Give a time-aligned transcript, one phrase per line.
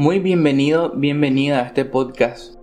[0.00, 2.54] Muy bienvenido, bienvenida a este podcast.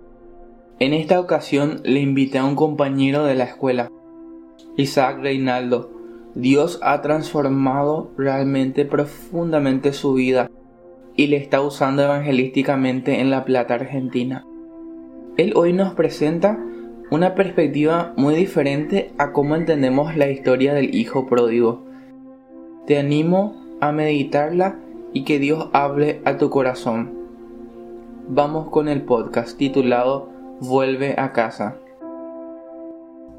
[0.78, 3.92] En esta ocasión le invité a un compañero de la escuela,
[4.78, 5.90] Isaac Reinaldo.
[6.34, 10.50] Dios ha transformado realmente profundamente su vida
[11.14, 14.46] y le está usando evangelísticamente en La Plata, Argentina.
[15.36, 16.58] Él hoy nos presenta
[17.10, 21.84] una perspectiva muy diferente a cómo entendemos la historia del Hijo Pródigo.
[22.86, 24.78] Te animo a meditarla
[25.12, 27.25] y que Dios hable a tu corazón.
[28.28, 30.28] Vamos con el podcast titulado
[30.60, 31.76] Vuelve a casa.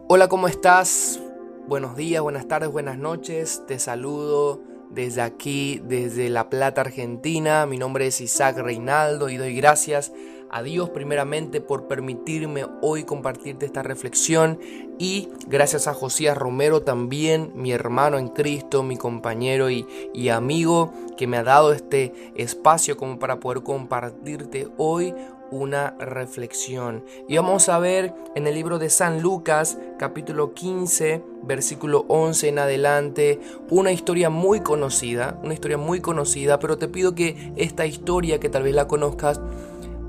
[0.07, 1.21] Hola, ¿cómo estás?
[1.67, 3.63] Buenos días, buenas tardes, buenas noches.
[3.67, 7.65] Te saludo desde aquí, desde La Plata, Argentina.
[7.65, 10.13] Mi nombre es Isaac Reinaldo y doy gracias
[10.49, 14.59] a Dios primeramente por permitirme hoy compartirte esta reflexión
[14.99, 20.93] y gracias a Josías Romero también, mi hermano en Cristo, mi compañero y, y amigo
[21.17, 25.13] que me ha dado este espacio como para poder compartirte hoy
[25.51, 27.03] una reflexión.
[27.27, 32.59] Y vamos a ver en el libro de San Lucas, capítulo 15, versículo 11 en
[32.59, 33.39] adelante,
[33.69, 38.49] una historia muy conocida, una historia muy conocida, pero te pido que esta historia, que
[38.49, 39.39] tal vez la conozcas,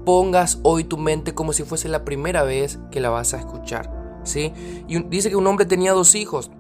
[0.09, 3.93] pongas hoy tu mente como si fuese la primera vez que la vas a escuchar.
[4.25, 4.55] ¿sí?
[4.89, 6.51] Y dice que un hombre tenía dos hijos.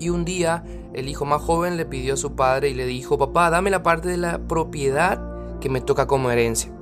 [0.00, 3.18] Y un día el hijo más joven le pidió a su padre y le dijo,
[3.18, 5.20] papá, dame la parte de la propiedad
[5.60, 6.72] que me toca como herencia.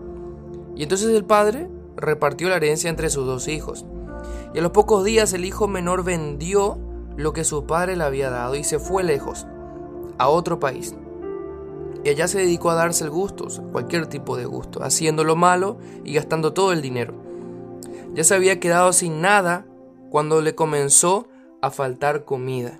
[0.74, 1.68] Y entonces el padre
[1.98, 3.84] repartió la herencia entre sus dos hijos.
[4.55, 6.78] Y a los pocos días el hijo menor vendió
[7.18, 9.46] lo que su padre le había dado y se fue lejos,
[10.16, 10.94] a otro país.
[12.05, 15.78] Y allá se dedicó a darse el gusto, cualquier tipo de gusto, haciendo lo malo
[16.05, 17.14] y gastando todo el dinero.
[18.12, 19.66] Ya se había quedado sin nada
[20.11, 21.27] cuando le comenzó
[21.62, 22.78] a faltar comida,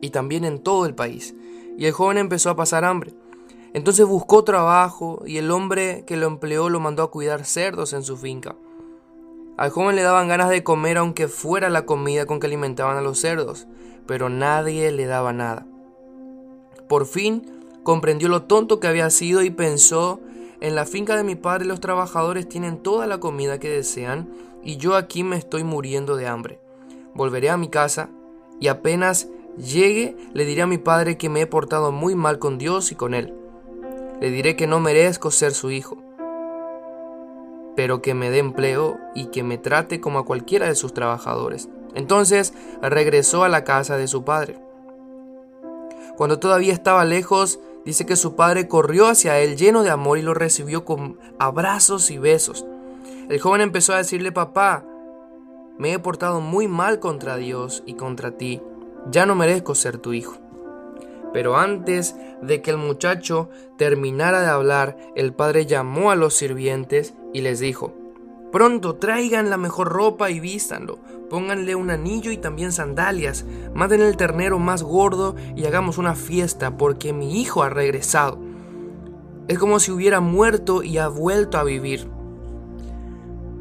[0.00, 1.34] y también en todo el país,
[1.78, 3.14] y el joven empezó a pasar hambre.
[3.72, 8.02] Entonces buscó trabajo y el hombre que lo empleó lo mandó a cuidar cerdos en
[8.02, 8.56] su finca.
[9.56, 13.02] Al joven le daban ganas de comer aunque fuera la comida con que alimentaban a
[13.02, 13.68] los cerdos,
[14.06, 15.66] pero nadie le daba nada.
[16.88, 20.20] Por fin Comprendió lo tonto que había sido y pensó,
[20.60, 24.28] en la finca de mi padre los trabajadores tienen toda la comida que desean
[24.62, 26.60] y yo aquí me estoy muriendo de hambre.
[27.14, 28.10] Volveré a mi casa
[28.60, 32.58] y apenas llegue le diré a mi padre que me he portado muy mal con
[32.58, 33.34] Dios y con él.
[34.20, 35.96] Le diré que no merezco ser su hijo,
[37.74, 41.70] pero que me dé empleo y que me trate como a cualquiera de sus trabajadores.
[41.94, 42.52] Entonces
[42.82, 44.58] regresó a la casa de su padre.
[46.16, 50.22] Cuando todavía estaba lejos, Dice que su padre corrió hacia él lleno de amor y
[50.22, 52.66] lo recibió con abrazos y besos.
[53.28, 54.84] El joven empezó a decirle, papá,
[55.78, 58.60] me he portado muy mal contra Dios y contra ti,
[59.10, 60.36] ya no merezco ser tu hijo.
[61.32, 63.48] Pero antes de que el muchacho
[63.78, 67.94] terminara de hablar, el padre llamó a los sirvientes y les dijo,
[68.52, 73.44] Pronto traigan la mejor ropa y vístanlo, pónganle un anillo y también sandalias,
[73.74, 78.40] maten el ternero más gordo y hagamos una fiesta porque mi hijo ha regresado.
[79.46, 82.08] Es como si hubiera muerto y ha vuelto a vivir.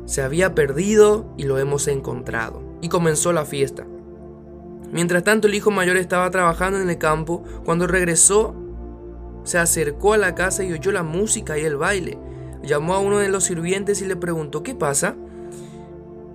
[0.05, 2.63] Se había perdido y lo hemos encontrado.
[2.81, 3.85] Y comenzó la fiesta.
[4.91, 8.56] Mientras tanto el hijo mayor estaba trabajando en el campo, cuando regresó,
[9.44, 12.17] se acercó a la casa y oyó la música y el baile
[12.64, 15.16] llamó a uno de los sirvientes y le preguntó, ¿qué pasa?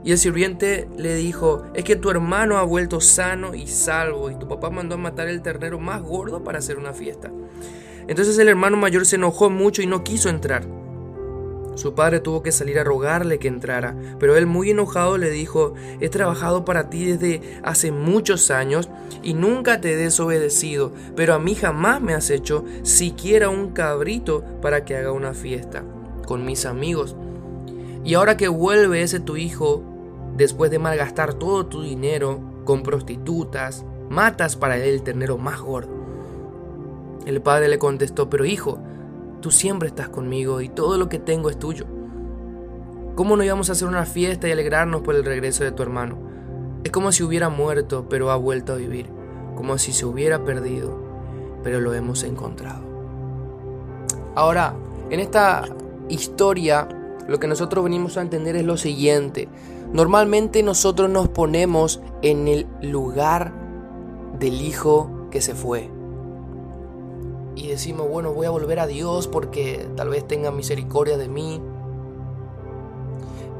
[0.04, 4.38] Y el sirviente le dijo, es que tu hermano ha vuelto sano y salvo y
[4.38, 7.32] tu papá mandó a matar el ternero más gordo para hacer una fiesta.
[8.06, 10.66] Entonces el hermano mayor se enojó mucho y no quiso entrar.
[11.74, 15.74] Su padre tuvo que salir a rogarle que entrara, pero él muy enojado le dijo,
[16.00, 18.90] he trabajado para ti desde hace muchos años
[19.22, 24.44] y nunca te he desobedecido, pero a mí jamás me has hecho siquiera un cabrito
[24.60, 25.82] para que haga una fiesta
[26.24, 27.16] con mis amigos.
[28.04, 29.82] Y ahora que vuelve ese tu hijo,
[30.36, 35.92] después de malgastar todo tu dinero con prostitutas, matas para él el ternero más gordo.
[37.26, 38.78] El padre le contestó, pero hijo,
[39.40, 41.86] tú siempre estás conmigo y todo lo que tengo es tuyo.
[43.14, 46.18] ¿Cómo no íbamos a hacer una fiesta y alegrarnos por el regreso de tu hermano?
[46.82, 49.06] Es como si hubiera muerto, pero ha vuelto a vivir,
[49.54, 50.98] como si se hubiera perdido,
[51.62, 52.82] pero lo hemos encontrado.
[54.34, 54.74] Ahora,
[55.10, 55.64] en esta
[56.08, 56.88] historia,
[57.26, 59.48] lo que nosotros venimos a entender es lo siguiente.
[59.92, 63.52] Normalmente nosotros nos ponemos en el lugar
[64.38, 65.90] del hijo que se fue.
[67.56, 71.60] Y decimos, bueno, voy a volver a Dios porque tal vez tenga misericordia de mí.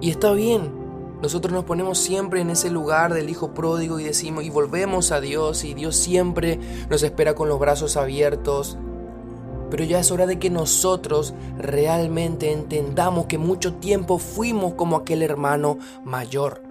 [0.00, 0.85] Y está bien.
[1.23, 5.20] Nosotros nos ponemos siempre en ese lugar del hijo pródigo y decimos y volvemos a
[5.20, 6.58] Dios y Dios siempre
[6.90, 8.76] nos espera con los brazos abiertos
[9.70, 15.22] Pero ya es hora de que nosotros realmente entendamos que mucho tiempo fuimos como aquel
[15.22, 16.62] hermano mayor.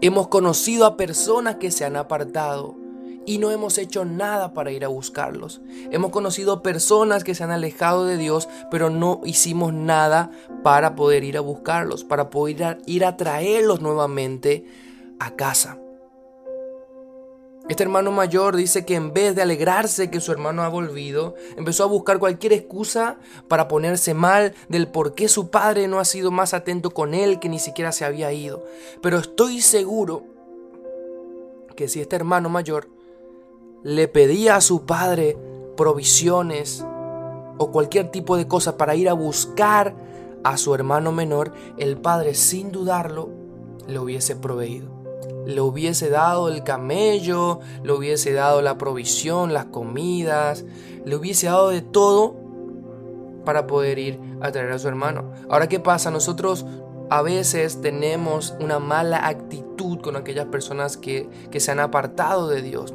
[0.00, 2.76] Hemos conocido a personas que se han apartado
[3.24, 5.60] y no hemos hecho nada para ir a buscarlos.
[5.90, 10.30] Hemos conocido personas que se han alejado de Dios, pero no hicimos nada
[10.62, 14.66] para poder ir a buscarlos, para poder ir a traerlos nuevamente
[15.20, 15.81] a casa.
[17.68, 21.84] Este hermano mayor dice que en vez de alegrarse que su hermano ha volvido, empezó
[21.84, 26.32] a buscar cualquier excusa para ponerse mal del por qué su padre no ha sido
[26.32, 28.64] más atento con él que ni siquiera se había ido.
[29.00, 30.24] Pero estoy seguro
[31.76, 32.88] que si este hermano mayor
[33.84, 35.38] le pedía a su padre
[35.76, 36.84] provisiones
[37.58, 39.94] o cualquier tipo de cosa para ir a buscar
[40.42, 43.30] a su hermano menor, el padre sin dudarlo
[43.86, 45.01] le hubiese proveído.
[45.46, 50.64] Le hubiese dado el camello, le hubiese dado la provisión, las comidas,
[51.04, 52.36] le hubiese dado de todo
[53.44, 55.32] para poder ir a traer a su hermano.
[55.48, 56.10] Ahora, ¿qué pasa?
[56.10, 56.64] Nosotros
[57.10, 62.62] a veces tenemos una mala actitud con aquellas personas que, que se han apartado de
[62.62, 62.94] Dios.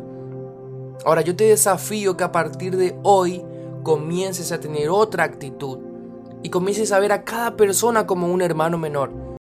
[1.05, 3.43] Ahora yo te desafío que a partir de hoy
[3.83, 5.79] comiences a tener otra actitud
[6.43, 9.36] y comiences a ver a cada persona como un hermano menor.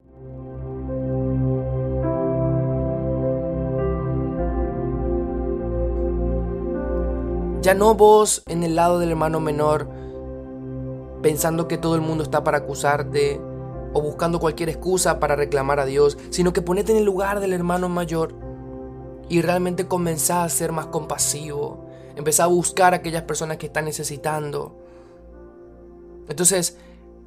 [7.67, 9.91] Ya no vos en el lado del hermano menor
[11.21, 13.41] pensando que todo el mundo está para acusarte
[13.93, 17.53] o buscando cualquier excusa para reclamar a Dios, sino que ponete en el lugar del
[17.53, 18.37] hermano mayor
[19.29, 21.85] y realmente comenzá a ser más compasivo.
[22.15, 24.79] Empezá a buscar a aquellas personas que están necesitando.
[26.29, 26.79] Entonces,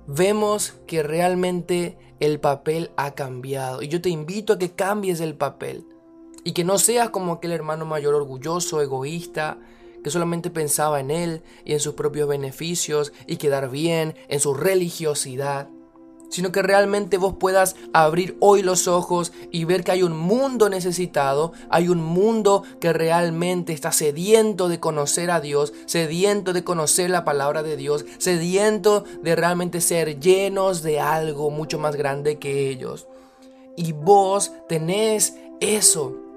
[0.08, 3.82] vemos que realmente el papel ha cambiado.
[3.82, 5.86] Y yo te invito a que cambies el papel.
[6.46, 9.58] Y que no seas como aquel hermano mayor orgulloso, egoísta,
[10.04, 14.54] que solamente pensaba en él y en sus propios beneficios y quedar bien, en su
[14.54, 15.69] religiosidad
[16.30, 20.69] sino que realmente vos puedas abrir hoy los ojos y ver que hay un mundo
[20.69, 27.10] necesitado, hay un mundo que realmente está sediento de conocer a Dios, sediento de conocer
[27.10, 32.69] la palabra de Dios, sediento de realmente ser llenos de algo mucho más grande que
[32.69, 33.07] ellos.
[33.75, 36.29] Y vos tenés eso.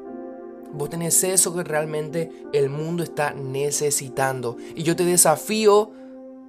[0.72, 4.56] Vos tenés eso que realmente el mundo está necesitando.
[4.74, 5.90] Y yo te desafío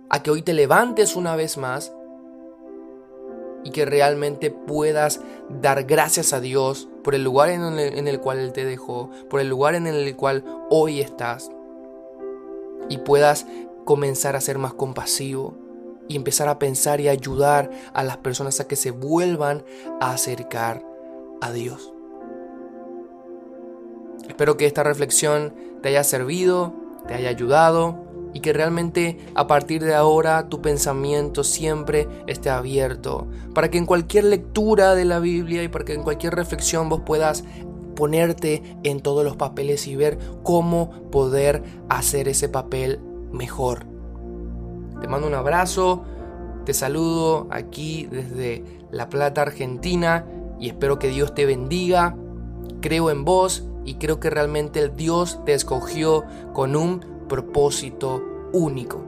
[0.09, 1.93] a que hoy te levantes una vez más
[3.63, 5.21] y que realmente puedas
[5.61, 9.49] dar gracias a Dios por el lugar en el, cual Él te dejó, por el
[9.49, 11.49] lugar en el cual hoy estás
[12.89, 13.45] y puedas
[13.85, 15.55] comenzar a ser más compasivo
[16.07, 19.63] y empezar a pensar y ayudar a las personas a que se vuelvan
[19.99, 20.85] a acercar
[21.41, 21.93] a Dios.
[24.27, 26.73] Espero que esta reflexión te haya servido,
[27.07, 28.03] te haya ayudado
[28.33, 33.85] y que realmente a partir de ahora tu pensamiento siempre esté abierto, para que en
[33.85, 37.43] cualquier lectura de la Biblia y para que en cualquier reflexión vos puedas
[37.95, 42.99] ponerte en todos los papeles y ver cómo poder hacer ese papel
[43.31, 43.85] mejor.
[44.99, 46.03] Te mando un abrazo,
[46.65, 50.25] te saludo aquí desde La Plata, Argentina
[50.59, 52.15] y espero que Dios te bendiga.
[52.81, 58.23] Creo en vos y creo que realmente el Dios te escogió con un propósito
[58.53, 59.03] único.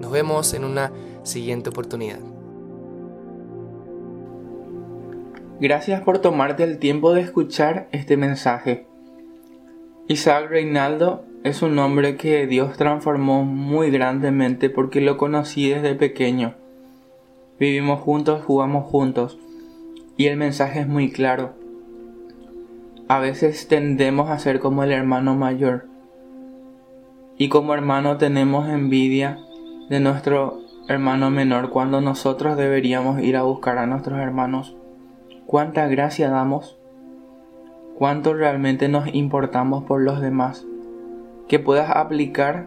[0.00, 2.20] Nos vemos en una siguiente oportunidad.
[5.60, 8.86] Gracias por tomarte el tiempo de escuchar este mensaje.
[10.06, 16.54] Isaac Reinaldo es un hombre que Dios transformó muy grandemente porque lo conocí desde pequeño.
[17.58, 19.38] Vivimos juntos, jugamos juntos
[20.16, 21.54] y el mensaje es muy claro.
[23.08, 25.86] A veces tendemos a ser como el hermano mayor
[27.38, 29.38] y como hermano tenemos envidia
[29.88, 34.76] de nuestro hermano menor cuando nosotros deberíamos ir a buscar a nuestros hermanos.
[35.46, 36.76] ¿Cuánta gracia damos?
[37.96, 40.66] ¿Cuánto realmente nos importamos por los demás?
[41.48, 42.66] Que puedas aplicar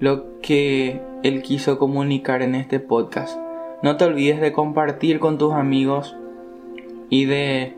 [0.00, 3.38] lo que Él quiso comunicar en este podcast.
[3.82, 6.14] No te olvides de compartir con tus amigos
[7.08, 7.77] y de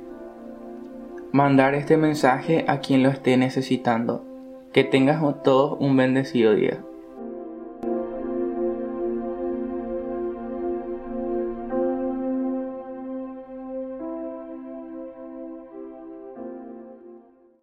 [1.33, 4.25] mandar este mensaje a quien lo esté necesitando.
[4.73, 6.81] Que tengas todos un bendecido día.